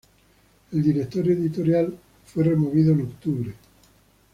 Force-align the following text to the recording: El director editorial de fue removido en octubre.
El 0.71 0.81
director 0.81 1.27
editorial 1.29 1.91
de 1.91 1.97
fue 2.25 2.43
removido 2.43 2.91
en 2.93 3.01
octubre. 3.01 3.53